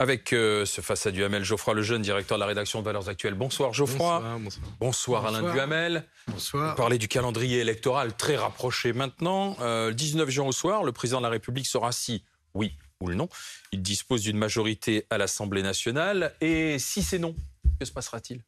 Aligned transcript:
Avec 0.00 0.32
euh, 0.32 0.64
ce 0.64 0.80
face 0.80 1.06
à 1.06 1.10
Duhamel, 1.10 1.42
Geoffroy 1.42 1.74
Lejeune, 1.74 2.02
directeur 2.02 2.36
de 2.36 2.40
la 2.40 2.46
rédaction 2.46 2.78
de 2.78 2.84
Valeurs 2.84 3.08
Actuelles. 3.08 3.34
Bonsoir 3.34 3.72
Geoffroy. 3.72 4.20
Bonsoir, 4.20 4.38
bonsoir. 4.38 4.76
Bonsoir, 4.78 5.26
Alain 5.26 5.52
Duhamel. 5.52 6.04
Bonsoir. 6.28 6.70
Vous 6.70 6.76
parlez 6.76 6.98
du 6.98 7.08
calendrier 7.08 7.58
électoral 7.58 8.16
très 8.16 8.36
rapproché 8.36 8.92
maintenant. 8.92 9.56
Euh, 9.60 9.88
le 9.88 9.94
19 9.94 10.30
juin 10.30 10.46
au 10.46 10.52
soir, 10.52 10.84
le 10.84 10.92
président 10.92 11.18
de 11.18 11.24
la 11.24 11.30
République 11.30 11.66
sera 11.66 11.90
si 11.90 12.22
oui 12.54 12.74
ou 13.00 13.08
le 13.08 13.16
non. 13.16 13.28
Il 13.72 13.82
dispose 13.82 14.22
d'une 14.22 14.38
majorité 14.38 15.04
à 15.10 15.18
l'Assemblée 15.18 15.62
nationale. 15.62 16.32
Et 16.40 16.78
si 16.78 17.02
c'est 17.02 17.18
non, 17.18 17.34
que 17.80 17.84
se 17.84 17.90
passera-t-il? 17.90 18.40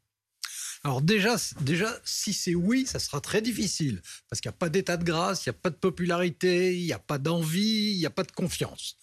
Alors 0.85 1.03
déjà, 1.03 1.35
déjà 1.63 1.93
si 2.05 2.33
c'est 2.33 2.55
oui, 2.55 2.87
ça 2.87 3.01
sera 3.01 3.21
très 3.21 3.43
difficile, 3.43 4.01
parce 4.29 4.41
qu'il 4.41 4.49
n'y 4.49 4.55
a 4.55 4.59
pas 4.59 4.69
d'état 4.69 4.97
de 4.97 5.05
grâce, 5.05 5.45
il 5.45 5.49
n'y 5.49 5.57
a 5.57 5.59
pas 5.61 5.71
de 5.71 5.75
popularité, 5.75 6.79
il 6.79 6.85
n'y 6.85 6.93
a 6.93 6.99
pas 7.01 7.19
d'envie, 7.19 7.93
il 7.93 7.99
n'y 7.99 8.07
a 8.07 8.11
pas 8.11 8.23
de 8.23 8.33
confiance. 8.33 8.97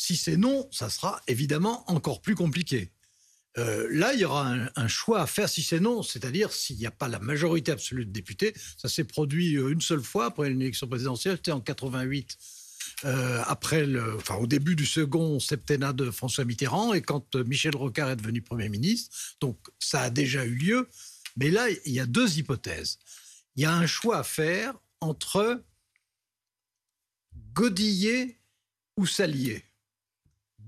Si 0.00 0.16
c'est 0.16 0.38
non, 0.38 0.66
ça 0.72 0.88
sera 0.88 1.20
évidemment 1.26 1.84
encore 1.90 2.22
plus 2.22 2.34
compliqué. 2.34 2.90
Euh, 3.58 3.86
là, 3.90 4.14
il 4.14 4.20
y 4.20 4.24
aura 4.24 4.56
un, 4.74 4.88
choix 4.88 5.20
à 5.20 5.26
faire 5.26 5.46
si 5.46 5.62
c'est 5.62 5.78
non, 5.78 6.02
c'est-à-dire 6.02 6.54
s'il 6.54 6.76
n'y 6.76 6.86
a 6.86 6.90
pas 6.90 7.06
la 7.06 7.18
majorité 7.18 7.70
absolue 7.70 8.06
de 8.06 8.10
députés. 8.10 8.54
Ça 8.78 8.88
s'est 8.88 9.04
produit 9.04 9.58
euh, 9.58 9.68
une 9.68 9.82
seule 9.82 10.00
fois 10.00 10.24
après 10.24 10.50
une 10.50 10.62
élection 10.62 10.88
présidentielle, 10.88 11.36
c'était 11.36 11.52
en 11.52 11.60
88, 11.60 12.38
euh, 13.04 13.42
après 13.46 13.84
le, 13.84 14.16
enfin, 14.16 14.36
au 14.36 14.46
début 14.46 14.74
du 14.74 14.86
second 14.86 15.38
septennat 15.38 15.92
de 15.92 16.10
François 16.10 16.46
Mitterrand 16.46 16.94
et 16.94 17.02
quand 17.02 17.36
Michel 17.36 17.76
Rocard 17.76 18.08
est 18.08 18.16
devenu 18.16 18.40
Premier 18.40 18.70
ministre. 18.70 19.14
Donc 19.42 19.58
ça 19.78 20.00
a 20.00 20.08
déjà 20.08 20.46
eu 20.46 20.54
lieu. 20.54 20.88
Mais 21.36 21.50
là, 21.50 21.68
il 21.84 21.92
y 21.92 22.00
a 22.00 22.06
deux 22.06 22.38
hypothèses. 22.38 22.98
Il 23.54 23.64
y 23.64 23.66
a 23.66 23.74
un 23.74 23.86
choix 23.86 24.20
à 24.20 24.22
faire 24.22 24.72
entre 25.02 25.62
godiller 27.52 28.38
ou 28.96 29.04
s'allier 29.04 29.66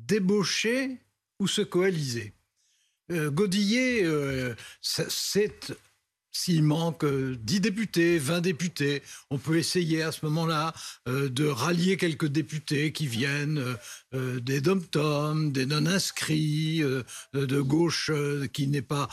débaucher 0.06 0.98
ou 1.38 1.48
se 1.48 1.62
coaliser. 1.62 2.32
Euh, 3.10 3.30
Godiller, 3.30 4.04
euh, 4.04 4.54
c'est 4.80 5.74
s'il 6.32 6.62
manque 6.62 7.04
10 7.04 7.60
députés, 7.60 8.18
20 8.18 8.40
députés, 8.40 9.02
on 9.30 9.38
peut 9.38 9.58
essayer 9.58 10.02
à 10.02 10.12
ce 10.12 10.24
moment-là 10.24 10.72
euh, 11.06 11.28
de 11.28 11.46
rallier 11.46 11.98
quelques 11.98 12.26
députés 12.26 12.92
qui 12.92 13.06
viennent 13.06 13.76
euh, 14.14 14.40
des 14.40 14.62
dom-tom, 14.62 15.52
des 15.52 15.66
non-inscrits, 15.66 16.82
euh, 16.82 17.02
de 17.34 17.60
gauche 17.60 18.10
qui 18.52 18.66
n'est 18.66 18.82
pas 18.82 19.08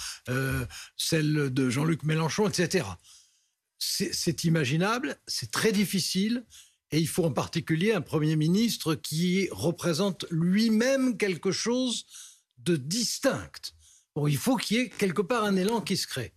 celle 0.96 1.54
de 1.54 1.70
Jean-Luc 1.70 2.04
Mélenchon, 2.04 2.48
etc. 2.48 2.86
C'est 3.78 4.44
imaginable, 4.44 5.18
c'est 5.28 5.52
très 5.52 5.72
difficile, 5.72 6.44
et 6.92 7.00
il 7.00 7.08
faut 7.08 7.26
en 7.26 7.32
particulier 7.32 7.94
un 7.94 8.02
Premier 8.02 8.36
ministre 8.36 8.96
qui 8.96 9.48
représente 9.52 10.26
lui-même 10.32 11.18
quelque 11.18 11.52
chose 11.52 12.06
de 12.58 12.76
distinct. 12.76 13.74
Il 14.28 14.38
faut 14.38 14.58
qu'il 14.58 14.78
y 14.78 14.80
ait 14.82 14.90
quelque 14.90 15.22
part 15.22 15.44
un 15.44 15.56
élan 15.56 15.82
qui 15.82 15.96
se 15.96 16.08
crée. 16.08 16.34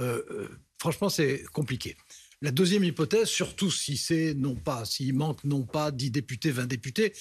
Euh, 0.00 0.22
euh, 0.30 0.48
franchement, 0.78 1.08
c'est 1.08 1.42
compliqué. 1.52 1.96
La 2.40 2.52
deuxième 2.52 2.84
hypothèse, 2.84 3.28
surtout 3.28 3.70
si 3.70 3.96
c'est 3.96 4.34
non 4.34 4.54
pas, 4.54 4.84
s'il 4.84 5.14
manque 5.14 5.42
non 5.42 5.64
pas 5.64 5.90
10 5.90 6.12
députés, 6.12 6.52
20 6.52 6.66
députés, 6.66 7.12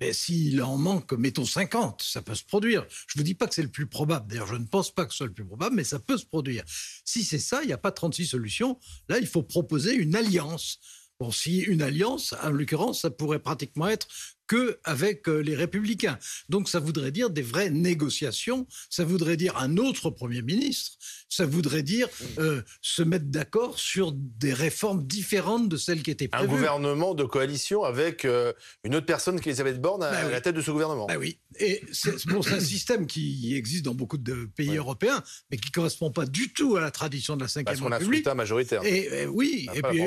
mais 0.00 0.12
s'il 0.12 0.60
en 0.62 0.76
manque, 0.76 1.12
mettons 1.12 1.44
50, 1.44 2.02
ça 2.02 2.22
peut 2.22 2.34
se 2.34 2.42
produire. 2.42 2.84
Je 3.06 3.16
ne 3.16 3.20
vous 3.20 3.24
dis 3.24 3.34
pas 3.34 3.46
que 3.46 3.54
c'est 3.54 3.62
le 3.62 3.70
plus 3.70 3.86
probable. 3.86 4.28
D'ailleurs, 4.28 4.48
je 4.48 4.56
ne 4.56 4.66
pense 4.66 4.92
pas 4.92 5.06
que 5.06 5.12
ce 5.12 5.18
soit 5.18 5.26
le 5.28 5.32
plus 5.32 5.44
probable, 5.44 5.76
mais 5.76 5.84
ça 5.84 6.00
peut 6.00 6.18
se 6.18 6.26
produire. 6.26 6.64
Si 7.04 7.22
c'est 7.22 7.38
ça, 7.38 7.62
il 7.62 7.68
n'y 7.68 7.72
a 7.72 7.78
pas 7.78 7.92
36 7.92 8.26
solutions. 8.26 8.78
Là, 9.08 9.18
il 9.18 9.26
faut 9.28 9.44
proposer 9.44 9.94
une 9.94 10.16
alliance. 10.16 10.80
Bon, 11.20 11.30
si 11.30 11.60
une 11.60 11.82
alliance, 11.82 12.34
en 12.42 12.50
l'occurrence, 12.50 13.02
ça 13.02 13.10
pourrait 13.10 13.38
pratiquement 13.38 13.88
être 13.88 14.08
que 14.46 14.78
avec 14.84 15.28
euh, 15.28 15.38
les 15.40 15.54
républicains. 15.54 16.18
Donc 16.48 16.68
ça 16.68 16.78
voudrait 16.80 17.10
dire 17.12 17.30
des 17.30 17.42
vraies 17.42 17.70
négociations, 17.70 18.66
ça 18.90 19.04
voudrait 19.04 19.36
dire 19.36 19.56
un 19.56 19.76
autre 19.76 20.10
Premier 20.10 20.42
ministre, 20.42 20.92
ça 21.28 21.46
voudrait 21.46 21.82
dire 21.82 22.08
euh, 22.38 22.62
se 22.82 23.02
mettre 23.02 23.24
d'accord 23.26 23.78
sur 23.78 24.12
des 24.12 24.52
réformes 24.52 25.06
différentes 25.06 25.68
de 25.68 25.76
celles 25.76 26.02
qui 26.02 26.10
étaient 26.10 26.28
prévues. 26.28 26.46
Un 26.46 26.48
gouvernement 26.48 27.14
de 27.14 27.24
coalition 27.24 27.84
avec 27.84 28.24
euh, 28.24 28.52
une 28.84 28.94
autre 28.94 29.06
personne 29.06 29.40
qu'Elisabeth 29.40 29.80
Borne 29.80 30.02
à 30.02 30.10
Ben 30.10 30.26
oui. 30.26 30.32
la 30.32 30.40
tête 30.40 30.54
de 30.54 30.60
ce 30.60 30.70
gouvernement. 30.70 31.06
Ben 31.06 31.16
oui, 31.16 31.38
et 31.58 31.82
c'est 31.92 32.26
bon, 32.26 32.40
un 32.46 32.60
système 32.60 33.06
qui 33.06 33.54
existe 33.56 33.84
dans 33.84 33.94
beaucoup 33.94 34.18
de 34.18 34.48
pays 34.56 34.70
Ouais. 34.70 34.76
européens, 34.76 35.22
mais 35.50 35.56
qui 35.56 35.70
correspond 35.70 36.10
pas 36.10 36.26
du 36.26 36.52
tout 36.52 36.76
à 36.76 36.80
la 36.80 36.90
tradition 36.90 37.36
de 37.36 37.42
la 37.42 37.46
Ve 37.46 37.64
Parce 37.64 37.80
qu'on 37.80 37.92
a 37.92 37.98
un 37.98 38.34
majoritaire. 38.34 38.82
Et, 38.84 39.22
et 39.22 39.26
oui, 39.26 39.66
et 39.74 39.82
puis, 39.82 40.00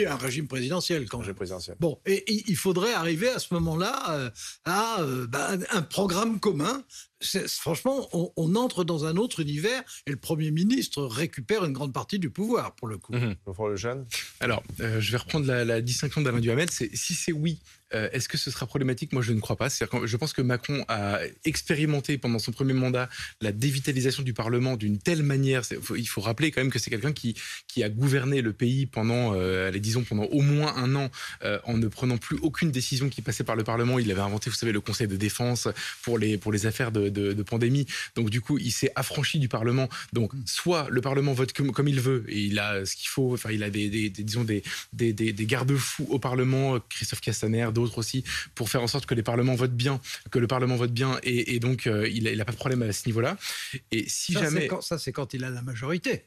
et 0.00 0.06
un 0.06 0.16
régime 0.16 0.46
présidentiel 0.46 1.08
quand 1.08 1.20
même. 1.20 1.34
présidentiel. 1.34 1.76
Bon, 1.80 1.98
et 2.06 2.24
il 2.50 2.56
faudrait 2.56 2.92
arriver 2.92 3.28
à 3.28 3.38
ce 3.38 3.52
moment-là 3.54 3.81
euh, 3.84 4.30
à 4.64 5.00
euh, 5.00 5.26
ben, 5.26 5.64
un 5.70 5.82
programme 5.82 6.40
commun. 6.40 6.82
Franchement, 7.46 8.08
on, 8.12 8.32
on 8.36 8.54
entre 8.56 8.84
dans 8.84 9.04
un 9.04 9.16
autre 9.16 9.40
univers 9.40 9.82
et 10.06 10.10
le 10.10 10.16
Premier 10.16 10.50
ministre 10.50 11.02
récupère 11.04 11.64
une 11.64 11.72
grande 11.72 11.92
partie 11.92 12.18
du 12.18 12.30
pouvoir, 12.30 12.74
pour 12.74 12.88
le 12.88 12.98
coup. 12.98 13.14
Geoffroy 13.46 13.70
Lejeune. 13.70 14.06
Alors, 14.40 14.62
euh, 14.80 15.00
je 15.00 15.12
vais 15.12 15.18
reprendre 15.18 15.46
la, 15.46 15.64
la 15.64 15.80
distinction 15.80 16.20
d'Alain 16.20 16.40
Duhamel. 16.40 16.68
C'est 16.70 16.90
si 16.94 17.14
c'est 17.14 17.32
oui, 17.32 17.58
euh, 17.94 18.08
est-ce 18.12 18.28
que 18.28 18.38
ce 18.38 18.50
sera 18.50 18.66
problématique? 18.66 19.12
Moi, 19.12 19.22
je 19.22 19.32
ne 19.32 19.40
crois 19.40 19.56
pas. 19.56 19.68
Que 19.68 20.06
je 20.06 20.16
pense 20.16 20.32
que 20.32 20.42
Macron 20.42 20.84
a 20.88 21.20
expérimenté 21.44 22.18
pendant 22.18 22.38
son 22.38 22.50
premier 22.52 22.72
mandat 22.72 23.08
la 23.40 23.52
dévitalisation 23.52 24.22
du 24.22 24.32
Parlement 24.32 24.76
d'une 24.76 24.98
telle 24.98 25.22
manière. 25.22 25.62
faut- 25.82 25.96
il 25.96 26.06
faut 26.06 26.20
rappeler 26.20 26.50
quand 26.50 26.60
même 26.62 26.70
que 26.70 26.78
c'est 26.78 26.90
quelqu'un 26.90 27.12
qui 27.12 27.34
qui 27.68 27.82
a 27.84 27.88
gouverné 27.88 28.40
le 28.42 28.52
pays 28.52 28.86
pendant, 28.86 29.34
euh, 29.34 29.68
allez, 29.68 29.80
disons, 29.80 30.02
pendant 30.02 30.24
au 30.24 30.40
moins 30.40 30.74
un 30.76 30.94
an, 30.96 31.10
euh, 31.44 31.58
en 31.64 31.76
ne 31.76 31.86
prenant 31.88 32.18
plus 32.18 32.38
aucune 32.42 32.70
décision 32.70 33.08
qui 33.08 33.22
passait 33.22 33.44
par 33.44 33.56
le 33.56 33.64
Parlement. 33.64 33.98
Il 33.98 34.10
avait 34.10 34.20
inventé, 34.20 34.50
vous 34.50 34.56
savez, 34.56 34.72
le 34.72 34.80
Conseil 34.80 35.06
de 35.06 35.16
défense 35.16 35.68
pour 36.02 36.18
les 36.18 36.38
pour 36.38 36.52
les 36.52 36.66
affaires 36.66 36.92
de, 36.92 37.08
de, 37.12 37.32
de 37.32 37.42
pandémie. 37.42 37.86
Donc, 38.16 38.30
du 38.30 38.40
coup, 38.40 38.58
il 38.58 38.72
s'est 38.72 38.90
affranchi 38.96 39.38
du 39.38 39.48
Parlement. 39.48 39.88
Donc, 40.12 40.32
soit 40.46 40.88
le 40.90 41.00
Parlement 41.00 41.32
vote 41.32 41.52
comme, 41.52 41.72
comme 41.72 41.88
il 41.88 42.00
veut 42.00 42.24
et 42.28 42.40
il 42.40 42.58
a 42.58 42.84
ce 42.84 42.96
qu'il 42.96 43.08
faut. 43.08 43.32
Enfin, 43.34 43.50
il 43.50 43.62
a 43.62 43.70
des, 43.70 43.88
des- 43.88 44.10
des- 44.10 44.24
disons 44.24 44.44
des 44.44 44.62
des, 44.92 45.12
garde-fous 45.46 46.06
au 46.10 46.18
Parlement, 46.18 46.78
Christophe 46.88 47.20
Castaner, 47.20 47.68
d'autres 47.72 47.98
aussi, 47.98 48.24
pour 48.54 48.68
faire 48.70 48.82
en 48.82 48.86
sorte 48.86 49.06
que 49.06 49.14
les 49.14 49.22
parlements 49.22 49.54
votent 49.54 49.76
bien, 49.76 50.00
que 50.30 50.38
le 50.38 50.46
Parlement 50.46 50.76
vote 50.76 50.92
bien, 50.92 51.18
et, 51.22 51.54
et 51.54 51.60
donc 51.60 51.86
euh, 51.86 52.08
il, 52.08 52.26
a, 52.28 52.32
il 52.32 52.40
a 52.40 52.44
pas 52.44 52.52
de 52.52 52.56
problème 52.56 52.82
à 52.82 52.92
ce 52.92 53.06
niveau-là. 53.06 53.36
Et 53.90 54.04
si 54.08 54.32
Ça, 54.32 54.42
jamais, 54.44 54.66
quand, 54.66 54.80
ça, 54.80 54.98
c'est 54.98 55.12
quand 55.12 55.34
il 55.34 55.44
a 55.44 55.50
la 55.50 55.62
majorité. 55.62 56.24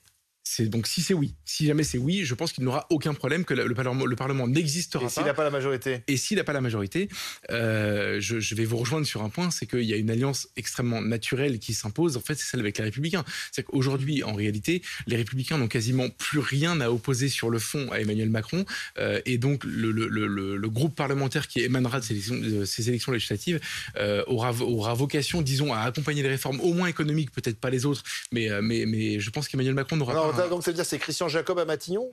C'est 0.48 0.68
donc 0.68 0.86
si 0.86 1.02
c'est 1.02 1.16
oui, 1.16 1.34
si 1.44 1.66
jamais 1.66 1.84
c'est 1.84 1.98
oui, 1.98 2.24
je 2.24 2.36
pense 2.36 2.54
qu'il 2.54 2.64
n'aura 2.64 2.86
aucun 2.92 3.16
problème, 3.16 3.46
que 3.46 3.56
le, 3.56 3.66
le 3.66 3.74
Parlement, 3.74 4.06
le 4.06 4.16
Parlement 4.16 4.48
n'existera 4.48 5.04
Et 5.04 5.10
s'il 5.10 5.24
pas. 5.24 5.30
n'a 5.30 5.34
pas 5.34 5.44
la 5.44 5.50
majorité 5.50 6.04
Et 6.08 6.18
s'il 6.18 6.38
n'a 6.38 6.44
pas 6.44 6.54
la 6.54 6.62
majorité, 6.62 7.10
euh, 7.50 8.20
je, 8.22 8.40
je 8.40 8.56
vais 8.56 8.64
vous 8.64 8.78
rejoindre 8.78 9.08
sur 9.08 9.24
un 9.24 9.30
point, 9.30 9.50
c'est 9.50 9.66
qu'il 9.66 9.82
y 9.82 9.94
a 9.94 9.98
une 9.98 10.12
alliance 10.12 10.48
extrêmement 10.56 11.02
naturelle 11.02 11.58
qui 11.58 11.74
s'impose. 11.74 12.16
En 12.16 12.20
fait, 12.20 12.36
c'est 12.36 12.46
celle 12.46 12.60
avec 12.60 12.78
les 12.78 12.84
Républicains. 12.84 13.26
C'est 13.52 13.64
qu'aujourd'hui, 13.64 14.24
en 14.24 14.34
réalité, 14.34 14.84
les 15.08 15.16
Républicains 15.16 15.58
n'ont 15.58 15.68
quasiment 15.68 16.10
plus 16.10 16.40
rien 16.40 16.80
à 16.80 16.92
opposer 16.92 17.28
sur 17.28 17.50
le 17.50 17.58
fond 17.58 17.92
à 17.92 18.00
Emmanuel 18.00 18.30
Macron, 18.30 18.66
euh, 19.00 19.20
et 19.26 19.40
donc 19.40 19.64
le, 19.66 20.70
groupe 20.76 20.96
parlementaire 20.96 21.48
qui 21.48 21.62
émanera 21.62 22.00
de 22.02 22.06
ces 22.06 22.14
élections, 22.14 22.36
de 22.36 22.66
ces 22.66 22.90
élections 22.90 23.12
législatives 23.12 23.60
euh, 23.98 24.24
aura, 24.28 24.52
aura 24.62 24.94
vocation, 24.94 25.42
disons, 25.42 25.74
à 25.74 25.80
accompagner 25.80 26.22
les 26.22 26.30
réformes, 26.30 26.60
au 26.60 26.74
moins 26.74 26.88
économiques, 26.88 27.32
peut-être 27.32 27.58
pas 27.60 27.70
les 27.70 27.86
autres, 27.86 28.04
mais, 28.32 28.50
mais, 28.62 28.86
mais 28.86 29.20
je 29.20 29.30
pense 29.32 29.48
qu'Emmanuel 29.48 29.74
Macron 29.74 29.96
n'aura 29.96 30.14
pas. 30.14 30.35
Donc 30.50 30.64
ça 30.64 30.72
veut 30.72 30.76
dire 30.76 30.86
c'est 30.86 31.00
Christian 31.00 31.28
Jacob 31.28 31.58
à 31.60 31.66
Matignon 31.66 32.12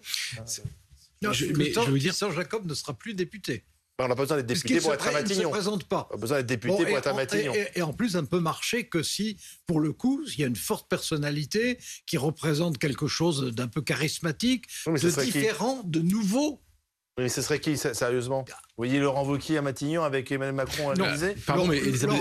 Non, 1.22 1.32
Je- 1.32 1.46
mais 1.46 1.72
je 1.72 1.80
veux 1.80 1.98
dire- 1.98 2.10
Christian 2.10 2.30
Jacob 2.32 2.66
ne 2.66 2.74
sera 2.74 2.94
plus 2.94 3.14
député. 3.14 3.64
Ben, 3.98 4.06
On 4.06 4.08
n'a 4.08 4.16
pas 4.16 4.22
besoin 4.22 4.38
d'être 4.38 4.46
député 4.46 4.80
pour 4.80 4.92
être 4.94 5.06
à 5.06 5.10
pré- 5.10 5.20
il 5.20 5.22
ne 5.22 5.28
se 5.28 5.32
Matignon. 5.34 5.50
présente 5.50 5.84
pas. 5.84 6.08
On 6.10 6.14
a 6.14 6.16
besoin 6.16 6.38
d'être 6.38 6.46
député 6.46 6.68
Bon, 6.68 6.78
pour 6.78 6.88
et 6.88 6.92
être 6.94 7.06
à 7.06 7.12
en- 7.12 7.16
Matignon. 7.16 7.52
Et, 7.76 7.82
en 7.82 7.92
plus, 7.92 8.08
ça 8.10 8.22
ne 8.22 8.26
peut 8.26 8.40
marcher 8.40 8.88
que 8.88 9.02
si, 9.02 9.36
pour 9.66 9.80
le 9.80 9.92
coup, 9.92 10.24
il 10.26 10.40
y 10.40 10.44
a 10.44 10.46
une 10.46 10.56
forte 10.56 10.88
personnalité 10.88 11.78
qui 12.06 12.16
représente 12.16 12.78
quelque 12.78 13.06
chose 13.06 13.54
d'un 13.54 13.68
peu 13.68 13.82
charismatique, 13.82 14.64
Oui, 14.86 14.94
mais 14.94 14.98
ce 14.98 15.08
de 15.20 15.22
différent, 15.24 15.82
de 15.84 16.00
nouveau. 16.00 16.62
Oui, 17.18 17.24
mais 17.24 17.28
ce 17.28 17.42
serait 17.42 17.60
qui, 17.60 17.76
sé- 17.76 17.92
sérieusement? 17.94 18.44
Voyez 18.86 18.98
Laurent 19.00 19.24
Wauquiez 19.24 19.58
à 19.58 19.62
Matignon 19.62 20.02
avec 20.02 20.30
Emmanuel 20.32 20.54
Macron 20.54 20.90
à 20.90 20.94
Non. 20.94 21.06
l'Élysée 21.06 21.34
Pardon, 21.46 21.66
mais 21.66 21.76
Laurent- 21.76 21.88
Elisabeth, 21.88 22.20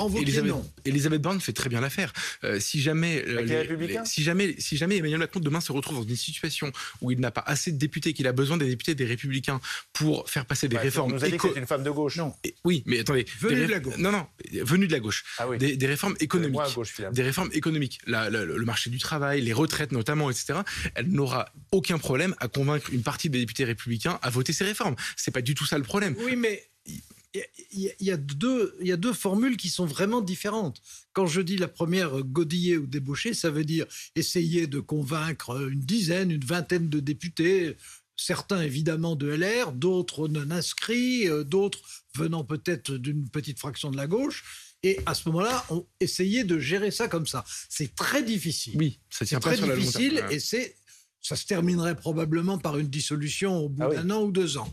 Wauquiez, 0.51 0.61
Elisabeth, 0.85 1.21
Borne 1.21 1.41
fait 1.41 1.53
très 1.53 1.69
bien 1.69 1.81
l'affaire. 1.81 2.13
Euh, 2.43 2.59
si 2.59 2.81
jamais, 2.81 3.23
euh, 3.27 3.37
Avec 3.37 3.49
les 3.49 3.57
Républicains 3.59 4.05
si 4.05 4.23
jamais, 4.23 4.55
si 4.59 4.77
jamais 4.77 4.97
Emmanuel 4.97 5.19
Macron 5.19 5.39
demain 5.39 5.61
se 5.61 5.71
retrouve 5.71 5.97
dans 6.03 6.07
une 6.09 6.15
situation 6.15 6.71
où 7.01 7.11
il 7.11 7.19
n'a 7.19 7.31
pas 7.31 7.43
assez 7.45 7.71
de 7.71 7.77
députés, 7.77 8.13
qu'il 8.13 8.27
a 8.27 8.31
besoin 8.31 8.57
des 8.57 8.67
députés 8.67 8.95
des 8.95 9.05
Républicains 9.05 9.59
pour 9.93 10.29
faire 10.29 10.45
passer 10.45 10.67
des 10.67 10.75
Bah, 10.75 10.81
réformes 10.81 11.11
On 11.11 11.15
nous 11.15 11.23
a 11.23 11.29
dit 11.29 11.37
que 11.37 11.57
une 11.57 11.65
femme 11.67 11.83
de 11.83 11.89
gauche. 11.91 12.17
Non. 12.17 12.33
Et- 12.43 12.55
Oui, 12.63 12.83
mais 12.85 12.99
attendez. 12.99 13.25
Venue 13.39 13.65
de 13.65 13.71
la 13.71 13.79
gauche. 13.79 13.97
Non, 13.97 14.11
non, 14.11 14.25
venue 14.63 14.87
de 14.87 14.91
la 14.91 14.99
gauche. 14.99 15.23
Ah 15.37 15.47
oui. 15.47 15.57
Des, 15.57 15.75
des 15.77 15.87
réformes 15.87 16.15
économiques. 16.19 16.59
Gauche, 16.75 16.89
finalement. 16.89 17.13
Des 17.15 17.23
réformes 17.23 17.49
économiques, 17.53 17.99
La- 18.05 18.29
la- 18.29 18.45
le 18.45 18.65
marché 18.65 18.89
du 18.89 18.97
travail, 18.99 19.41
les 19.41 19.53
retraites 19.53 19.91
notamment, 19.91 20.29
etc. 20.29 20.59
Elle 20.95 21.07
n'aura 21.09 21.49
aucun 21.71 21.97
problème 21.97 22.35
à 22.39 22.47
convaincre 22.47 22.89
une 22.91 23.01
partie 23.03 23.29
des 23.29 23.39
députés 23.39 23.63
républicains 23.63 24.19
à 24.21 24.29
voter 24.29 24.53
ces 24.53 24.63
réformes. 24.63 24.95
C'est 25.15 25.31
pas 25.31 25.41
du 25.41 25.55
tout 25.55 25.65
ça 25.65 25.77
le 25.77 25.83
problème. 25.83 26.15
Oui, 26.19 26.35
mais 26.35 26.50
il 26.85 26.99
y, 27.79 27.87
a- 27.89 27.93
il 27.99 28.05
y 28.07 28.11
a 28.11 28.17
deux, 28.17 28.75
il 28.81 28.87
y 28.87 28.91
a 28.91 28.97
deux 28.97 29.13
formules 29.13 29.55
qui 29.57 29.69
sont 29.69 29.85
vraiment 29.85 30.21
différentes. 30.21 30.81
Quand 31.13 31.27
je 31.27 31.41
dis 31.41 31.57
la 31.57 31.67
première, 31.69 32.17
euh, 32.19 32.23
godiller 32.23 32.77
ou 32.77 32.87
débaucher, 32.87 33.33
ça 33.33 33.49
veut 33.49 33.63
dire 33.65 33.85
essayer 34.15 34.67
de 34.67 34.79
convaincre 34.79 35.69
une 35.69 35.79
dizaine, 35.79 36.31
une 36.31 36.43
vingtaine 36.43 36.89
de 36.89 36.99
députés, 36.99 37.77
certains 38.17 38.61
évidemment 38.61 39.15
de 39.15 39.29
LR, 39.29 39.71
d'autres 39.71 40.27
non 40.27 40.51
inscrits, 40.51 41.27
euh, 41.29 41.43
d'autres 41.43 41.79
venant 42.15 42.43
peut-être 42.43 42.93
d'une 42.97 43.29
petite 43.29 43.59
fraction 43.59 43.89
de 43.91 43.97
la 43.97 44.07
gauche, 44.07 44.67
Et 44.83 44.99
à 45.05 45.13
ce 45.13 45.29
moment-là, 45.29 45.63
on 45.69 45.85
essayait 45.99 46.43
de 46.43 46.57
gérer 46.57 46.89
ça 46.89 47.07
comme 47.07 47.27
ça. 47.27 47.45
C'est 47.69 47.93
très 47.93 48.23
difficile. 48.23 48.73
Oui, 48.77 48.99
ça 49.11 49.25
tient 49.27 49.39
pas 49.39 49.49
très 49.49 49.57
sur 49.57 49.67
la 49.67 49.75
difficile 49.75 50.15
terme. 50.15 50.31
et 50.31 50.39
c'est 50.39 50.75
ça 51.21 51.35
se 51.35 51.45
terminerait 51.45 51.95
probablement 51.95 52.57
par 52.57 52.79
une 52.79 52.87
dissolution 52.87 53.57
au 53.59 53.69
bout 53.69 53.83
Ah 53.83 53.89
oui. 53.89 53.95
d'un 53.97 54.09
an 54.09 54.23
ou 54.23 54.31
deux 54.31 54.57
ans. 54.57 54.67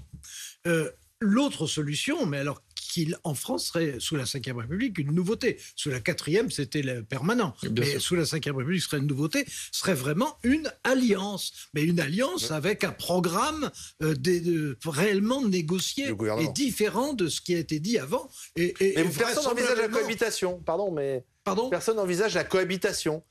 Euh, 0.66 0.90
L'autre 1.20 1.67
solution, 1.67 2.26
mais 2.26 2.38
alors 2.38 2.62
qu'il 2.76 3.19
en 3.25 3.35
France 3.35 3.67
serait 3.67 3.97
sous 3.99 4.15
la 4.17 4.23
Ve 4.23 4.56
République 4.56 4.99
une 4.99 5.12
nouveauté. 5.12 5.59
Sous 5.75 5.91
la 5.91 5.99
quatrième, 6.00 6.49
c'était 6.50 6.81
le 6.81 7.03
permanent. 7.03 7.55
Bien 7.62 7.85
mais 7.85 7.91
sûr. 7.93 8.00
sous 8.00 8.15
la 8.15 8.23
Ve 8.23 8.32
République 8.56 8.82
serait 8.82 8.99
une 8.99 9.06
nouveauté, 9.09 9.44
serait 9.73 9.94
vraiment 9.94 10.38
une 10.44 10.73
alliance. 10.85 11.53
Mais 11.75 11.82
une 11.82 11.99
alliance 11.99 12.53
avec 12.53 12.85
un 12.85 12.93
programme 12.93 13.70
euh, 14.03 14.15
des- 14.15 14.41
de- 14.41 14.79
réellement 14.87 15.44
négocié 15.44 16.06
et 16.38 16.49
différent 16.55 17.15
de 17.15 17.29
ce 17.29 17.41
qui 17.41 17.55
a 17.55 17.59
été 17.59 17.81
dit 17.81 17.99
avant. 17.99 18.31
Et, 18.56 18.75
et- 18.81 18.93
Mais 18.97 19.03
et 19.03 19.09
personne 19.09 19.44
n'envisage 19.44 19.79
la 19.79 19.88
cohabitation. 19.88 20.61
Pardon, 20.64 20.93
mais 20.93 21.25
Pardon? 21.43 21.69
personne 21.69 21.97
n'envisage 21.97 22.35
la 22.35 22.44
cohabitation. 22.44 23.25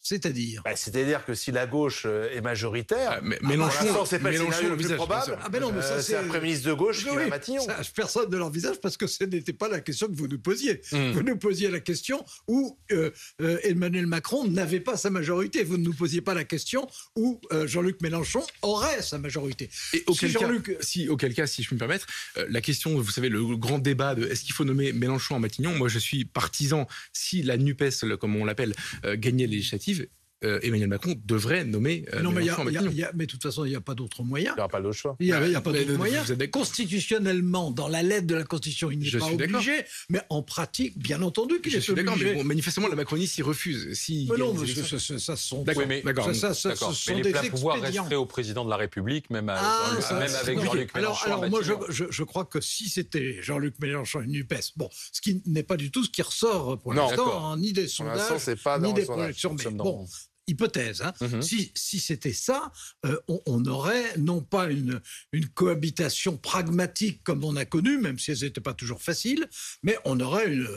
C'est-à-dire 0.00 0.62
Bah, 0.64 0.76
C'est-à-dire 0.76 1.24
que 1.24 1.34
si 1.34 1.50
la 1.52 1.66
gauche 1.66 2.04
euh, 2.06 2.30
est 2.32 2.40
majoritaire, 2.40 3.12
Ah, 3.16 3.20
mais 3.22 3.36
pour 3.36 3.48
Mélenchon, 3.48 4.04
c'est 4.06 4.18
pas 4.20 4.30
le 4.30 4.38
Mélenchon 4.38 4.52
scénario 4.52 4.70
le 4.70 4.76
plus 4.76 4.94
probable. 4.94 5.38
Ah 5.42 5.48
ben 5.48 5.60
non, 5.60 5.72
mais 5.72 5.82
ça, 5.82 5.94
Euh, 5.94 6.02
c'est- 6.02 6.16
un 6.16 6.24
Premier 6.24 6.40
ministre 6.42 6.68
de 6.68 6.72
gauche 6.74 6.98
qui 7.04 7.04
va 7.04 7.22
à 7.22 7.82
ça, 7.82 7.92
personne 7.94 8.30
ne 8.30 8.36
l'envisage 8.36 8.76
parce 8.80 8.96
que 8.96 9.06
ce 9.06 9.24
n'était 9.24 9.52
pas 9.52 9.68
la 9.68 9.80
question 9.80 10.06
que 10.06 10.14
vous 10.14 10.28
nous 10.28 10.38
posiez. 10.38 10.80
Hmm. 10.92 11.12
Vous 11.12 11.22
nous 11.22 11.36
posiez 11.36 11.68
la 11.70 11.80
question 11.80 12.24
où 12.46 12.78
euh, 12.92 13.10
euh, 13.42 13.58
Emmanuel 13.64 14.06
Macron 14.06 14.46
n'avait 14.46 14.80
pas 14.80 14.96
sa 14.96 15.10
majorité. 15.10 15.62
Vous 15.64 15.76
ne 15.76 15.84
nous 15.84 15.94
posiez 15.94 16.20
pas 16.20 16.34
la 16.34 16.44
question 16.44 16.88
où 17.16 17.40
euh, 17.52 17.66
Jean-Luc 17.66 18.00
Mélenchon 18.00 18.44
aurait 18.62 19.02
sa 19.02 19.18
majorité. 19.18 19.68
Et 19.92 20.04
auquel, 20.06 20.30
Si 20.30 20.34
cas, 20.36 20.40
Jean-Luc- 20.46 20.76
si, 20.80 21.08
auquel 21.08 21.34
cas, 21.34 21.46
si 21.46 21.62
je 21.62 21.68
peux 21.68 21.74
me 21.74 21.78
permettre, 21.80 22.06
euh, 22.36 22.46
la 22.48 22.60
question, 22.60 22.98
vous 22.98 23.10
savez, 23.10 23.28
le 23.28 23.56
grand 23.56 23.78
débat 23.78 24.14
de 24.14 24.26
est-ce 24.26 24.42
qu'il 24.44 24.54
faut 24.54 24.64
nommer 24.64 24.92
Mélenchon 24.92 25.34
en 25.36 25.40
Matignon, 25.40 25.74
moi 25.74 25.88
je 25.88 25.98
suis 25.98 26.24
partisan, 26.24 26.86
si 27.12 27.42
la 27.42 27.56
NUPES, 27.56 28.16
comme 28.20 28.36
on 28.36 28.44
l'appelle, 28.44 28.74
euh, 29.04 29.16
gagnait 29.18 29.46
les 29.46 29.62
législatives, 29.88 30.17
euh, 30.44 30.60
Emmanuel 30.62 30.88
Macron 30.88 31.14
devrait 31.24 31.64
nommer 31.64 32.04
euh, 32.14 32.22
non, 32.22 32.30
mais, 32.30 32.42
il 32.42 32.46
y 32.46 32.50
a- 32.50 32.64
y 32.70 32.76
a- 32.78 32.82
y 32.90 33.02
a- 33.04 33.10
mais 33.14 33.26
de 33.26 33.30
toute 33.30 33.42
façon, 33.42 33.64
il 33.64 33.70
n'y 33.70 33.76
a 33.76 33.80
pas 33.80 33.94
d'autre 33.94 34.22
moyen. 34.22 34.52
Il 34.52 34.54
n'y 34.54 34.60
aura 34.60 34.68
pas 34.68 34.80
d'autre 34.80 34.96
choix. 34.96 35.16
Il 35.20 35.26
n'y 35.26 35.32
a, 35.32 35.38
a 35.58 35.60
pas 35.60 35.72
d'autre 35.72 35.92
moyen. 35.94 36.22
Constitutionnellement, 36.52 37.70
dans 37.70 37.88
la 37.88 38.02
lettre 38.02 38.26
de 38.26 38.34
la 38.34 38.44
Constitution, 38.44 38.90
il 38.90 38.98
n'est 38.98 39.10
pas 39.18 39.26
obligé, 39.26 39.84
mais 40.08 40.20
en 40.30 40.42
pratique, 40.42 40.98
bien 40.98 41.22
entendu 41.22 41.60
qu'il 41.60 41.72
Je 41.72 41.78
est 41.78 41.80
suis 41.80 41.94
d'accord, 41.94 42.14
obligé. 42.14 42.30
mais 42.32 42.36
bon, 42.38 42.44
manifestement, 42.44 42.88
la 42.88 42.94
Macronie 42.96 43.26
s'y 43.26 43.42
refuse. 43.42 43.92
Si 43.94 44.28
Mais 44.30 44.36
non, 44.38 44.54
mais 44.54 44.66
ça, 44.66 44.84
ça- 44.84 44.98
ça- 44.98 45.18
ça 45.18 45.36
sont 45.36 45.62
D'accord, 45.64 45.82
Oui, 45.88 46.02
mais- 46.04 46.34
ça- 46.34 46.54
ça- 46.54 46.54
ce 46.54 46.74
sont 46.92 46.92
Mais 47.08 47.22
les 47.22 47.30
pleins 47.32 47.42
pouvoirs 47.48 47.80
resteraient 47.80 48.14
au 48.14 48.26
président 48.26 48.64
de 48.64 48.70
la 48.70 48.76
République, 48.76 49.30
même, 49.30 49.48
à 49.48 49.56
Ah, 49.58 49.86
Jean-Luc- 49.90 50.02
ça, 50.04 50.14
même 50.18 50.34
avec. 50.34 50.60
Jean-Luc 50.64 50.94
Mélenchon. 50.94 51.26
alors 51.26 51.48
moi, 51.48 51.60
je, 51.62 51.72
Matignon. 51.72 51.86
je- 51.92 52.04
je 52.10 52.22
crois 52.22 52.44
que 52.44 52.60
si 52.60 52.88
c'était 52.88 53.42
Jean-Luc 53.42 53.74
Mélenchon 53.80 54.22
et 54.22 54.26
NUPES, 54.26 54.72
bon, 54.76 54.88
ce 55.12 55.20
qui 55.20 55.42
n'est 55.46 55.62
pas 55.62 55.76
du 55.76 55.90
tout 55.90 56.04
ce 56.04 56.10
qui 56.10 56.22
ressort 56.22 56.78
pour 56.80 56.94
l'instant, 56.94 57.50
hein, 57.52 57.56
ni 57.58 57.72
des 57.72 57.88
sondages, 57.88 58.38
c'est 58.38 58.60
pas 58.62 58.78
dans 58.78 58.86
ni 58.88 58.94
le 58.94 59.00
des 59.00 59.06
projections. 59.06 59.54
Mais 59.58 59.70
bon, 59.70 60.06
hypothèse, 60.48 61.02
hein, 61.02 61.12
Mhm. 61.20 61.42
si, 61.42 61.72
si 61.76 62.00
c'était 62.00 62.32
ça, 62.32 62.72
euh, 63.06 63.16
on, 63.28 63.40
on 63.46 63.64
aurait 63.66 64.16
non 64.18 64.40
pas 64.40 64.70
une, 64.70 65.00
une 65.32 65.46
cohabitation 65.48 66.36
pragmatique 66.36 67.22
comme 67.22 67.44
on 67.44 67.54
a 67.56 67.64
connu, 67.64 67.98
même 67.98 68.18
si 68.18 68.32
elles 68.32 68.40
n'étaient 68.40 68.60
pas 68.60 68.74
toujours 68.74 69.00
faciles, 69.02 69.46
mais 69.82 69.96
on 70.04 70.18
aurait 70.20 70.48
une... 70.52 70.68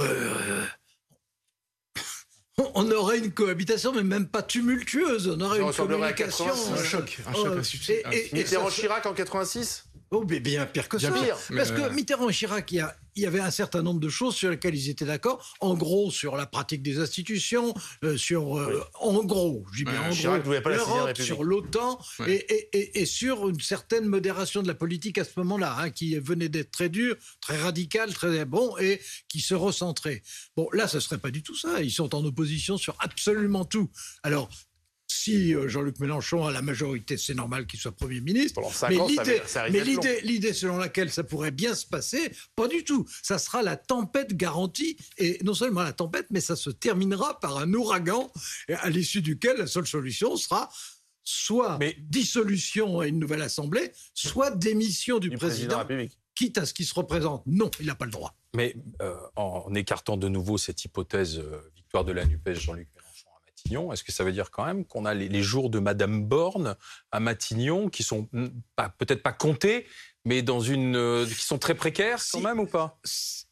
euh, 0.00 0.64
on 2.74 2.90
aurait 2.90 3.18
une 3.18 3.32
cohabitation, 3.32 3.92
mais 3.92 4.02
même 4.02 4.28
pas 4.28 4.42
tumultueuse. 4.42 5.28
On 5.28 5.40
aurait 5.40 5.58
Ça 5.58 5.62
une 5.64 5.68
à 5.70 5.72
communication. 6.12 6.44
86. 6.46 6.70
Un 6.70 6.74
euh, 6.76 6.84
choc, 6.84 7.18
un 7.26 7.30
euh, 7.32 7.62
choc 7.62 7.88
et- 7.90 8.02
et- 8.12 8.40
et 8.40 8.44
Chirac 8.70 9.06
en 9.06 9.14
86 9.14 9.84
Oh, 10.14 10.24
mais 10.28 10.40
bien 10.40 10.66
pire 10.66 10.88
que 10.90 10.98
Bien 10.98 11.10
ça. 11.14 11.22
pire. 11.22 11.36
Parce 11.56 11.70
que 11.72 11.88
Mitterrand 11.94 12.28
et 12.28 12.32
Chirac, 12.34 12.70
il 12.70 12.74
y, 12.76 12.80
a- 12.80 12.94
il 13.16 13.22
y 13.22 13.26
avait 13.26 13.40
un 13.40 13.50
certain 13.50 13.80
nombre 13.82 13.98
de 13.98 14.10
choses 14.10 14.34
sur 14.34 14.50
lesquelles 14.50 14.74
ils 14.74 14.90
étaient 14.90 15.06
d'accord. 15.06 15.54
En 15.60 15.74
gros, 15.74 16.10
sur 16.10 16.36
la 16.36 16.44
pratique 16.44 16.82
des 16.82 16.98
institutions, 16.98 17.72
euh, 18.04 18.18
sur. 18.18 18.58
euh, 18.58 18.84
En 19.00 19.24
gros, 19.24 19.64
je 19.72 19.78
dis 19.78 19.84
bien 19.84 20.02
en 20.02 20.10
Chirac 20.12 20.44
ne 20.46 20.60
gros, 20.60 20.68
la 20.68 20.76
l'Europe, 20.76 21.16
sur 21.18 21.42
l'OTAN 21.44 21.98
Ouais. 22.18 22.30
et, 22.34 22.54
et- 22.54 22.78
et- 22.78 23.00
et 23.02 23.06
sur 23.06 23.48
une 23.48 23.58
certaine 23.60 24.04
modération 24.04 24.62
de 24.62 24.68
la 24.68 24.74
politique 24.74 25.16
à 25.16 25.24
ce 25.24 25.30
moment-là, 25.38 25.76
hein, 25.78 25.90
qui 25.90 26.14
venait 26.18 26.50
d'être 26.50 26.70
très 26.72 26.90
dure, 26.90 27.16
très 27.40 27.56
radicale, 27.56 28.12
très 28.12 28.44
bon 28.44 28.76
et 28.78 29.00
qui 29.28 29.40
se 29.40 29.54
recentrait. 29.54 30.22
Bon, 30.58 30.68
là, 30.74 30.88
ce 30.88 31.00
serait 31.00 31.18
pas 31.18 31.30
du 31.30 31.42
tout 31.42 31.56
ça. 31.56 31.80
Ils 31.80 31.90
sont 31.90 32.14
en 32.14 32.22
opposition 32.24 32.76
sur 32.76 32.94
absolument 33.00 33.64
tout. 33.64 33.88
Alors. 34.22 34.50
Si 35.14 35.54
euh, 35.54 35.68
Jean-Luc 35.68 36.00
Mélenchon 36.00 36.46
a 36.46 36.52
la 36.52 36.62
majorité, 36.62 37.16
c'est 37.16 37.34
normal 37.34 37.66
qu'il 37.66 37.78
soit 37.78 37.92
Premier 37.92 38.20
ministre. 38.20 38.60
Pendant 38.60 38.70
5 38.70 39.70
Mais 39.70 39.84
l'idée, 39.84 40.52
selon 40.52 40.78
laquelle 40.78 41.10
ça 41.10 41.22
pourrait 41.22 41.50
bien 41.50 41.74
se 41.74 41.86
passer, 41.86 42.32
pas 42.56 42.68
du 42.68 42.82
tout. 42.84 43.06
Ça 43.22 43.38
sera 43.38 43.62
la 43.62 43.76
tempête 43.76 44.34
garantie, 44.36 44.96
et 45.18 45.38
non 45.44 45.54
seulement 45.54 45.82
la 45.82 45.92
tempête, 45.92 46.26
mais 46.30 46.40
ça 46.40 46.56
se 46.56 46.70
terminera 46.70 47.38
par 47.40 47.58
un 47.58 47.72
ouragan, 47.74 48.32
à 48.68 48.90
l'issue 48.90 49.22
duquel 49.22 49.58
la 49.58 49.66
seule 49.66 49.86
solution 49.86 50.36
sera 50.36 50.70
soit 51.24 51.78
Mais- 51.78 51.96
dissolution 52.00 53.02
et 53.02 53.08
une 53.08 53.18
nouvelle 53.18 53.42
assemblée, 53.42 53.92
soit 54.14 54.50
démission 54.50 55.18
du, 55.18 55.30
du 55.30 55.36
président 55.36 55.86
quitte 56.34 56.58
à 56.58 56.66
ce 56.66 56.74
qu'il 56.74 56.86
se 56.86 56.94
représente. 56.94 57.44
Non, 57.46 57.70
il 57.78 57.86
n'a 57.86 57.94
pas 57.94 58.06
le 58.06 58.10
droit. 58.10 58.34
Mais 58.54 58.74
euh, 59.00 59.14
en 59.36 59.72
écartant 59.74 60.16
de 60.16 60.28
nouveau 60.28 60.58
cette 60.58 60.84
hypothèse 60.84 61.38
euh, 61.38 61.60
victoire 61.76 62.04
de 62.04 62.12
la 62.12 62.24
NUPES, 62.24 62.54
Jean-Luc 62.54 62.88
Mélenchon 62.94 62.98
à 62.98 63.01
Est-ce 63.70 64.04
que 64.04 64.12
ça 64.12 64.24
veut 64.24 64.32
dire 64.32 64.50
quand 64.50 64.64
même 64.64 64.84
qu'on 64.84 65.04
a 65.04 65.14
les, 65.14 65.42
jours 65.42 65.70
de 65.70 65.78
Madame 65.78 66.24
Borne 66.24 66.76
à 67.10 67.20
Matignon 67.20 67.88
qui 67.88 68.02
sont 68.02 68.28
hmm, 68.32 68.48
peut-être 68.98 69.22
pas 69.22 69.32
comptés, 69.32 69.86
mais 70.24 70.42
dans 70.42 70.60
une, 70.60 70.96
euh, 70.96 71.26
qui 71.26 71.42
sont 71.44 71.58
très 71.58 71.74
précaires 71.74 72.18
quand 72.30 72.38
Si. 72.38 72.44
même 72.44 72.60
ou 72.60 72.66
pas? 72.66 73.00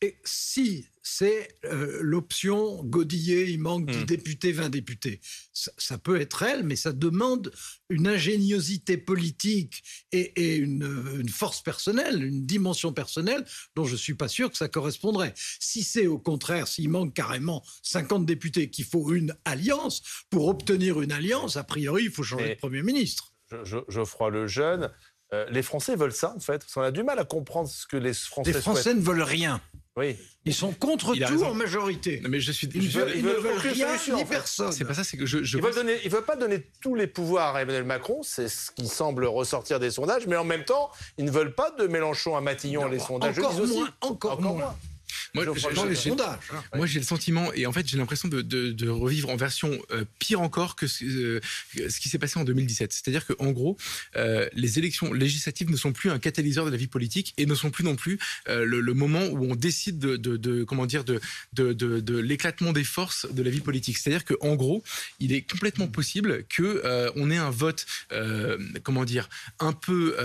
Et 0.02 0.17
si 0.25 0.87
c'est 1.02 1.49
euh, 1.64 1.99
l'option 2.00 2.82
Godillet, 2.84 3.50
il 3.50 3.58
manque 3.58 3.87
10 3.90 3.99
Hmm. 3.99 4.05
députés, 4.05 4.52
20 4.52 4.69
députés, 4.70 5.20
ça, 5.52 5.72
ça 5.76 5.99
peut 5.99 6.20
être 6.20 6.43
elle, 6.43 6.62
mais 6.62 6.76
ça 6.76 6.93
demande 6.93 7.50
une 7.88 8.06
ingéniosité 8.06 8.96
politique 8.96 9.82
et, 10.12 10.32
et 10.40 10.56
une, 10.56 11.17
une 11.19 11.28
force 11.28 11.62
personnelle, 11.62 12.22
une 12.22 12.46
dimension 12.46 12.93
personnelle 12.93 13.44
dont 13.75 13.84
je 13.84 13.93
ne 13.93 13.99
suis 13.99 14.14
pas 14.14 14.28
sûr 14.28 14.50
que 14.50 14.56
ça 14.56 14.69
correspondrait. 14.69 15.34
Si 15.37 15.82
c'est 15.82 16.06
au 16.06 16.19
contraire, 16.19 16.69
s'il 16.69 16.88
manque 16.88 17.12
carrément 17.14 17.62
50 17.82 18.25
députés, 18.25 18.70
qu'il 18.70 18.84
faut 18.84 19.12
une 19.12 19.34
alliance, 19.44 20.02
pour 20.31 20.46
obtenir 20.49 21.00
une 21.02 21.12
alliance, 21.12 21.56
a 21.56 21.64
priori, 21.64 22.05
il 22.05 22.11
faut 22.11 22.22
changer 22.22 22.46
Et- 22.52 22.55
de 22.55 22.61
Premier 22.61 22.82
ministre. 22.82 23.34
Je- 23.50 23.64
je- 23.64 23.78
Geoffroy 23.93 24.31
Lejeune. 24.31 24.90
Euh, 25.32 25.46
les 25.51 25.63
Français 25.63 25.94
veulent 25.96 26.13
ça, 26.13 26.34
en 26.37 26.41
fait. 26.41 26.58
Parce 26.58 26.72
qu'on 26.75 26.82
a 26.82 26.91
du 26.91 27.03
mal 27.03 27.19
à 27.19 27.25
comprendre 27.25 27.69
ce 27.69 27.87
que 27.87 27.96
les 27.96 28.13
Français, 28.15 28.53
Les 28.53 28.60
Français 28.60 28.94
ne 28.94 29.01
veulent 29.01 29.22
rien. 29.22 29.60
Oui. 29.96 30.17
Ils 30.44 30.55
sont 30.55 30.72
contre 30.72 31.15
Il 31.15 31.25
tout 31.25 31.43
en 31.43 31.53
majorité. 31.53 32.20
Non, 32.22 32.31
mais 32.31 32.41
je 32.41 32.53
suis. 32.53 32.69
Ils, 32.75 32.91
je- 32.91 32.99
veulent- 33.01 33.13
ils 33.15 33.22
ne 33.25 33.31
veulent 33.32 33.58
rien 33.58 33.89
solution, 33.89 34.17
ni 34.17 34.22
en 34.22 34.27
fait. 34.27 34.34
personne. 34.34 34.72
C'est 34.72 34.84
pas 34.84 34.94
ça, 34.94 35.05
c'est 35.05 35.17
que 35.17 35.27
je. 35.27 35.43
je 35.43 35.58
Ils 35.58 35.63
veulent, 35.63 35.75
donner, 35.75 35.99
ils 36.05 36.10
veulent 36.10 36.25
pas 36.25 36.37
donner 36.37 36.67
tous 36.81 36.94
les 36.94 37.06
pouvoirs 37.06 37.56
à 37.56 37.63
Emmanuel 37.63 37.84
Macron, 37.84 38.22
c'est 38.22 38.49
ce 38.49 38.70
qui 38.70 38.87
semble 38.89 39.25
ressortir 39.27 39.79
des 39.79 39.91
sondages, 39.91 40.27
mais 40.27 40.37
en 40.37 40.44
même 40.44 40.65
temps, 40.65 40.91
ils 41.19 41.25
ne 41.25 41.31
veulent 41.31 41.55
pas 41.55 41.70
de 41.72 41.87
Mélenchon 41.87 42.37
à 42.37 42.41
Matignon, 42.41 42.89
les 42.89 42.99
sondages 43.01 43.39
encore 43.39 43.51
disent 43.51 43.60
aussi. 43.60 43.75
moins, 43.75 43.91
encore, 44.01 44.41
moins. 44.41 44.53
Moi, 44.55 44.77
Hein. 46.53 46.63
Moi, 46.75 46.87
j'ai 46.87 46.99
le 47.01 47.05
sentiment, 47.05 47.53
et 47.53 47.67
en 47.67 47.72
fait, 47.72 47.87
j'ai 47.87 47.96
l'impression 47.96 48.29
de, 48.29 48.43
de- 48.43 48.72
de 48.72 48.89
revivre 48.89 49.31
en 49.31 49.37
version 49.37 49.79
euh, 49.93 50.05
pire 50.19 50.41
encore 50.41 50.77
que 50.77 50.87
ce, 50.87 51.05
euh, 51.05 51.41
ce 51.75 52.01
qui 52.01 52.08
s'est 52.08 52.19
passé 52.19 52.39
en 52.39 52.44
2017. 52.44 52.93
C'est-à-dire 52.93 53.27
qu'en 53.27 53.51
gros, 53.53 53.77
euh, 54.17 54.49
les 54.55 54.79
élections 54.79 55.13
législatives 55.13 55.70
ne 55.70 55.77
sont 55.77 55.93
plus 55.93 56.10
un 56.10 56.19
catalyseur 56.19 56.65
de 56.67 56.70
la 56.70 56.77
vie 56.77 56.87
politique 56.87 57.34
et 57.37 57.46
ne 57.46 57.55
sont 57.55 57.70
plus 57.70 57.84
non 57.84 57.96
plus 57.96 58.19
le, 58.49 58.65
le 58.81 58.94
moment 58.94 59.25
où 59.27 59.44
on 59.51 59.55
décide 59.55 59.99
de, 59.99 60.65
comment 60.65 60.87
dire, 60.87 61.05
de, 61.05 61.20
l'éclatement 62.20 62.72
des 62.72 62.84
forces 62.84 63.27
de 63.32 63.43
la 63.43 63.51
vie 63.51 63.60
politique. 63.60 63.99
C'est-à-dire 63.99 64.25
qu'en 64.25 64.55
gros, 64.56 64.82
il 65.19 65.32
est 65.32 65.43
complètement 65.43 65.89
possible 65.89 66.44
que 66.49 66.82
on 67.17 67.31
ait 67.31 67.37
un 67.37 67.51
vote, 67.51 67.87
comment 68.82 69.05
dire, 69.05 69.29
un 69.58 69.72
peu, 69.72 70.17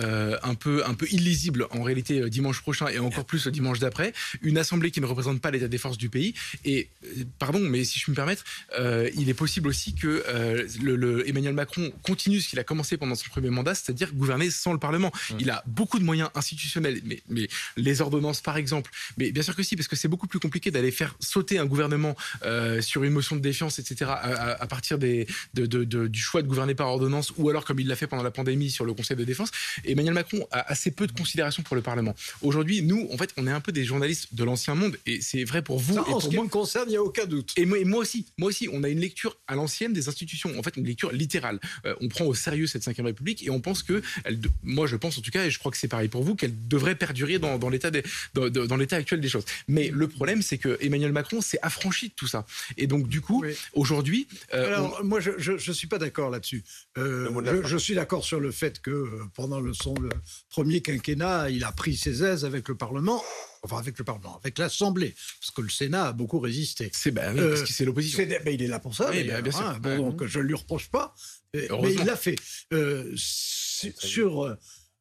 un 0.44 0.56
peu, 0.56 0.86
un 0.86 0.94
peu 0.94 1.08
illisible 1.12 1.68
en 1.72 1.84
réalité 1.84 2.30
dimanche 2.30 2.62
prochain 2.62 2.88
et 2.88 3.00
encore 3.00 3.26
plus 3.26 3.46
le 3.46 3.52
dimanche 3.52 3.80
d'après, 3.80 4.14
une 4.42 4.58
assemblée 4.58 4.92
qui 4.96 5.02
ne 5.02 5.06
représente 5.06 5.42
pas 5.42 5.52
l'état 5.52 5.68
des 5.68 5.78
forces 5.78 5.98
du 5.98 6.08
pays. 6.10 6.34
Et 6.64 6.88
euh, 7.04 7.26
pardon, 7.38 7.60
mais 7.60 7.84
si 7.84 8.00
je 8.00 8.10
me 8.10 8.16
permettre, 8.16 8.46
euh, 8.80 9.10
il 9.18 9.28
est 9.30 9.34
possible 9.34 9.68
aussi 9.68 9.94
que 9.94 10.24
euh, 10.28 10.66
le, 10.82 10.96
le 10.96 11.28
Emmanuel 11.28 11.54
Macron 11.54 11.92
continue 12.02 12.40
ce 12.40 12.48
qu'il 12.50 12.60
a 12.60 12.64
commencé 12.64 12.96
pendant 12.96 13.16
son 13.16 13.28
premier 13.30 13.50
mandat, 13.50 13.76
c'est-à-dire 13.76 14.14
gouverner 14.14 14.50
sans 14.50 14.72
le 14.72 14.80
Parlement. 14.80 15.12
Il 15.40 15.50
a 15.50 15.64
beaucoup 15.68 16.00
de 16.00 16.06
moyens 16.06 16.30
institutionnels, 16.34 17.02
mais, 17.04 17.20
mais 17.28 17.48
les 17.76 18.00
ordonnances 18.00 18.40
par 18.42 18.56
exemple. 18.56 18.90
Mais 19.18 19.32
bien 19.32 19.44
sûr 19.44 19.54
que 19.56 19.64
si, 19.64 19.76
parce 19.76 19.90
que 19.90 19.98
c'est 19.98 20.08
beaucoup 20.08 20.28
plus 20.28 20.40
compliqué 20.40 20.72
d'aller 20.72 20.92
faire 20.92 21.16
sauter 21.20 21.60
un 21.60 21.66
gouvernement 21.66 22.16
euh, 22.46 22.82
sur 22.82 23.04
une 23.04 23.12
motion 23.12 23.36
de 23.36 23.42
défiance, 23.42 23.80
etc. 23.80 24.06
à, 24.10 24.14
à- 24.14 24.64
à 24.64 24.68
partir 24.68 24.98
des, 24.98 25.28
de- 25.56 25.66
de- 25.66 25.84
de- 25.84 26.08
du 26.08 26.20
choix 26.22 26.42
de 26.42 26.48
gouverner 26.48 26.74
par 26.76 26.88
ordonnance, 26.88 27.34
ou 27.38 27.50
alors 27.50 27.66
comme 27.66 27.80
il 27.82 27.88
l'a 27.88 27.96
fait 27.98 28.08
pendant 28.08 28.24
la 28.24 28.32
pandémie 28.32 28.70
sur 28.72 28.86
le 28.86 28.94
Conseil 28.94 29.18
de 29.18 29.24
défense. 29.26 29.52
Emmanuel 29.84 30.14
Macron 30.14 30.48
a 30.52 30.62
assez 30.72 30.92
peu 30.92 31.06
de 31.08 31.12
considération 31.12 31.64
pour 31.64 31.76
le 31.76 31.82
Parlement. 31.82 32.16
Aujourd'hui, 32.42 32.82
nous, 32.82 33.10
en 33.12 33.18
fait, 33.18 33.32
on 33.38 33.48
est 33.48 33.52
un 33.52 33.62
peu 33.62 33.72
des 33.72 33.84
journalistes 33.84 34.30
de 34.34 34.44
l'ancien 34.44 34.76
monde. 34.76 34.85
Monde, 34.86 34.98
et 35.06 35.22
c'est 35.22 35.44
vrai 35.44 35.62
pour 35.62 35.80
vous 35.80 35.94
Ça, 35.96 36.00
et 36.08 36.10
en 36.10 36.12
pour 36.14 36.22
ce 36.24 36.30
qui 36.30 36.36
moi. 36.36 36.46
me 36.46 36.50
concerne, 36.50 36.86
il 36.88 36.92
n'y 36.92 36.98
a 36.98 37.04
aucun 37.04 37.26
doute. 37.26 37.52
Et 37.58 37.66
moi, 37.66 37.78
et 37.80 37.86
moi 37.86 38.00
aussi, 38.00 38.26
moi 38.38 38.50
aussi, 38.50 38.70
on 38.72 38.84
a 38.84 38.90
une 38.90 39.00
lecture 39.00 39.38
à 39.48 39.56
l'ancienne 39.56 39.94
des 39.94 40.08
institutions, 40.08 40.58
en 40.58 40.64
fait 40.64 40.76
une 40.78 40.86
lecture 40.86 41.12
littérale. 41.12 41.60
Euh, 41.86 41.96
on 42.02 42.08
prend 42.08 42.26
au 42.26 42.34
sérieux 42.34 42.68
cette 42.68 42.84
cinquième 42.84 43.06
République 43.08 43.44
et 43.46 43.50
on 43.50 43.60
pense 43.62 43.84
que, 43.84 44.02
elle, 44.24 44.40
moi 44.64 44.88
je 44.88 44.96
pense 44.96 45.18
en 45.18 45.22
tout 45.22 45.32
cas, 45.32 45.46
et 45.46 45.52
je 45.52 45.60
crois 45.60 45.72
que 45.72 45.78
c'est 45.78 45.88
pareil 45.88 46.08
pour 46.10 46.24
vous, 46.24 46.36
qu'elle 46.36 46.68
devrait 46.68 46.96
perdurer 46.96 47.40
dans, 47.40 47.58
dans 47.58 47.70
l'état 47.70 47.92
des- 47.92 48.04
dans, 48.34 48.50
dans- 48.50 48.76
l'état 48.78 48.96
actuel 48.98 49.22
des 49.22 49.30
choses. 49.30 49.46
Mais 49.68 49.90
le 49.94 50.08
problème, 50.08 50.42
c'est 50.42 50.58
que 50.58 50.78
Emmanuel 50.82 51.12
Macron 51.12 51.42
s'est 51.42 51.60
affranchi 51.62 52.10
de 52.10 52.14
tout 52.14 52.28
ça. 52.28 52.46
Et 52.78 52.88
donc 52.88 53.08
du 53.08 53.22
coup, 53.22 53.42
Oui. 53.44 53.54
aujourd'hui, 53.74 54.28
euh, 54.54 54.68
Alors, 54.68 55.04
moi, 55.04 55.20
je 55.20 55.52
ne 55.52 55.74
suis 55.74 55.88
pas 55.88 55.98
d'accord 55.98 56.30
là-dessus. 56.30 56.64
Euh, 56.98 57.64
je, 57.66 57.78
suis 57.78 57.96
d'accord 57.96 58.24
sur 58.24 58.40
le 58.40 58.52
fait 58.52 58.82
que 58.82 59.10
pendant 59.34 59.60
le, 59.60 59.74
son 59.74 59.94
le 59.96 60.10
premier 60.50 60.82
quinquennat, 60.82 61.50
il 61.50 61.64
a 61.64 61.72
pris 61.72 61.96
ses 61.96 62.24
aises 62.24 62.46
avec 62.46 62.68
le 62.68 62.76
Parlement, 62.76 63.24
enfin 63.66 63.78
avec 63.78 63.98
le 64.00 64.04
Parlement, 64.06 64.38
avec 64.42 64.58
l'Assemblée, 64.58 65.14
parce 65.42 65.52
que 65.52 65.62
le 65.62 65.70
Sénat 65.70 66.08
a 66.08 66.14
beaucoup 66.14 66.40
résisté. 66.40 66.90
c'est 66.94 67.12
bah, 67.12 67.32
oui, 67.34 67.40
Euh, 67.40 67.50
parce 67.50 67.62
que 67.64 67.74
c'est 67.74 67.86
l'opposition. 67.86 68.18
C'est- 68.18 68.44
ben, 68.44 68.54
il 68.54 68.62
est 68.62 68.68
là 68.68 68.80
pour 68.80 68.96
ça. 68.96 69.10
Oui, 69.12 69.24
ben, 69.24 69.42
bien 69.42 69.52
sûr. 69.52 69.62
hein. 69.68 69.78
Bon, 69.82 69.90
Ouais. 69.90 69.98
donc 69.98 70.26
je 70.26 70.40
ne 70.40 70.44
lui 70.46 70.54
reproche 70.56 70.90
pas. 70.90 71.14
Euh, 71.56 71.68
Mais 71.82 71.94
il 71.94 72.04
l'a 72.06 72.16
fait. 72.16 72.36
Euh, 72.74 73.12
su- 73.16 73.94
sur 73.98 74.58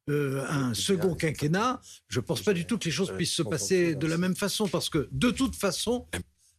euh, 0.09 0.45
un 0.49 0.73
second 0.75 1.15
quinquennat, 1.15 1.81
je 2.09 2.19
ne 2.19 2.25
pense 2.25 2.41
pas 2.41 2.53
du 2.53 2.65
tout 2.67 2.77
que 2.77 2.85
les 2.85 2.91
choses 2.91 3.11
puissent 3.15 3.33
se 3.33 3.41
passer 3.41 3.95
de 3.95 4.05
la 4.07 4.17
même 4.17 4.35
façon, 4.35 4.67
parce 4.67 4.89
que 4.89 5.07
de 5.11 5.31
toute 5.31 5.55
façon, 5.55 6.05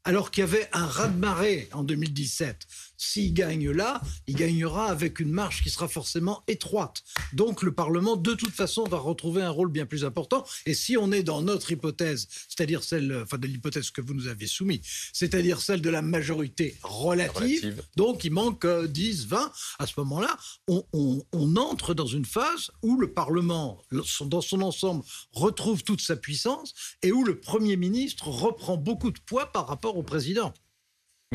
alors 0.05 0.31
qu'il 0.31 0.41
y 0.41 0.45
avait 0.45 0.69
un 0.73 0.87
raz-de-marée 0.87 1.69
en 1.73 1.85
2017, 1.85 2.67
s'il 2.97 3.35
gagne 3.35 3.71
là, 3.71 4.00
il 4.26 4.35
gagnera 4.37 4.87
avec 4.87 5.21
une 5.21 5.31
marge 5.31 5.62
qui 5.62 5.71
sera 5.71 5.88
forcément 5.88 6.43
étroite. 6.49 7.03
Donc 7.33 7.62
le 7.62 7.73
Parlement, 7.73 8.17
de 8.17 8.35
toute 8.35 8.55
façon, 8.55 8.85
va 8.85 8.99
retrouver 8.99 9.43
un 9.43 9.50
rôle 9.50 9.71
bien 9.71 9.87
plus 9.87 10.05
important. 10.05 10.45
Et 10.67 10.75
si 10.75 10.97
on 10.97 11.12
est 11.12 11.23
dans 11.23 11.43
notre 11.43 11.71
hypothèse, 11.73 12.29
c'est-à-dire 12.49 12.83
celle, 12.83 13.23
enfin 13.23 13.38
de 13.38 13.47
l'hypothèse 13.47 13.91
que 13.91 14.00
vous 14.00 14.15
nous 14.15 14.29
avez 14.29 14.47
soumise, 14.47 14.81
c'est-à-dire 15.12 15.61
celle 15.61 15.81
de 15.83 15.91
la 15.91 16.03
majorité 16.03 16.76
relative, 16.83 17.65
Relative. 17.65 17.83
donc 17.97 18.25
il 18.25 18.33
manque 18.33 18.65
euh, 18.65 18.87
10, 18.87 19.26
20, 19.26 19.53
à 19.79 19.87
ce 19.87 19.93
moment-là, 19.99 20.37
on, 20.69 20.85
on- 20.93 21.23
on 21.33 21.57
entre 21.57 21.95
dans 21.95 22.07
une 22.07 22.25
phase 22.25 22.71
où 22.83 22.99
le 22.99 23.12
Parlement, 23.12 23.83
dans 24.26 24.41
son 24.41 24.62
ensemble, 24.62 25.05
retrouve 25.33 25.83
toute 25.85 26.00
sa 26.00 26.17
puissance 26.17 26.75
et 27.03 27.12
où 27.12 27.25
le 27.25 27.38
Premier 27.41 27.76
ministre 27.76 28.29
reprend 28.29 28.76
beaucoup 28.76 29.11
de 29.11 29.19
poids 29.21 29.47
par 29.53 29.67
rapport 29.69 29.97
au 29.97 30.03
président. 30.03 30.53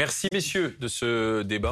Merci 0.01 0.29
messieurs 0.33 0.75
de 0.79 0.87
ce 0.87 1.43
débat. 1.43 1.69